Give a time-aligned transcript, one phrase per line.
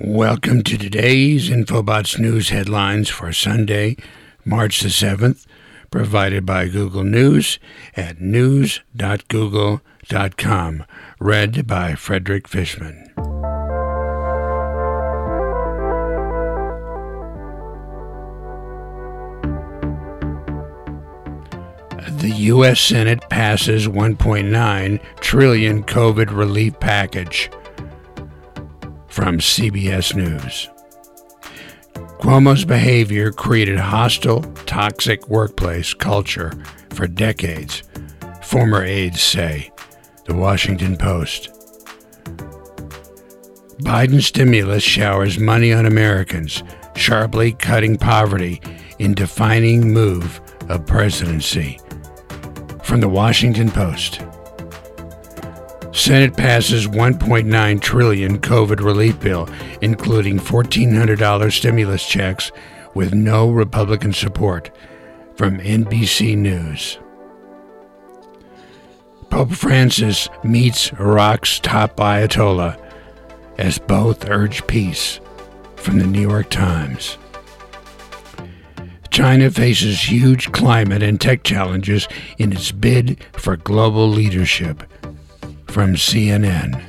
[0.00, 3.96] Welcome to today's Infobots News headlines for Sunday,
[4.44, 5.46] March the 7th,
[5.90, 7.60] provided by Google News
[7.96, 10.84] at news.google.com.
[11.20, 13.07] Read by Frederick Fishman.
[22.06, 22.80] The U.S.
[22.80, 27.50] Senate passes 1.9 trillion COVID relief package.
[29.08, 30.68] From CBS News.
[32.20, 36.52] Cuomo's behavior created hostile, toxic workplace culture
[36.90, 37.82] for decades,
[38.42, 39.72] former aides say.
[40.26, 41.48] The Washington Post.
[43.80, 46.62] Biden stimulus showers money on Americans,
[46.94, 48.60] sharply cutting poverty
[49.00, 51.80] in defining move of presidency.
[52.88, 54.22] From the Washington Post.
[55.92, 59.46] Senate passes 1.9 trillion COVID relief bill,
[59.82, 62.50] including $1,400 stimulus checks
[62.94, 64.70] with no Republican support.
[65.36, 66.98] From NBC News.
[69.28, 72.82] Pope Francis meets Iraq's top Ayatollah
[73.58, 75.20] as both urge peace.
[75.76, 77.18] From the New York Times.
[79.18, 82.06] China faces huge climate and tech challenges
[82.38, 84.84] in its bid for global leadership
[85.66, 86.80] from CNN.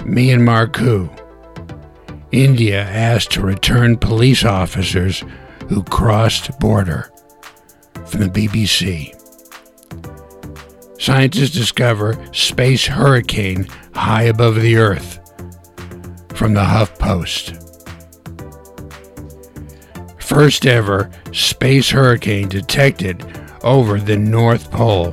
[0.00, 1.08] Myanmar coup.
[2.32, 5.24] India asked to return police officers
[5.70, 7.10] who crossed border.
[8.04, 9.10] From the BBC.
[11.00, 15.18] Scientists discover space hurricane high above the Earth.
[16.34, 17.63] From the Huff Post.
[20.24, 23.22] First ever space hurricane detected
[23.62, 25.12] over the North Pole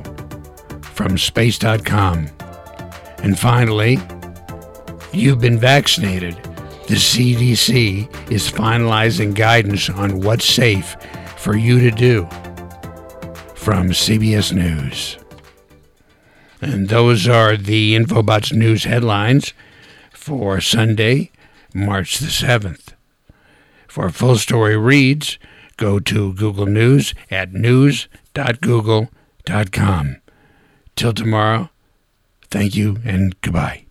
[0.80, 2.30] from space.com.
[3.18, 3.98] And finally,
[5.12, 6.34] you've been vaccinated.
[6.88, 10.96] The CDC is finalizing guidance on what's safe
[11.36, 12.24] for you to do.
[13.54, 15.18] From CBS News.
[16.62, 19.52] And those are the Infobots News headlines
[20.10, 21.30] for Sunday,
[21.74, 22.94] March the 7th.
[23.92, 25.38] For full story reads,
[25.76, 30.16] go to Google News at news.google.com.
[30.96, 31.68] Till tomorrow,
[32.50, 33.84] thank you and goodbye.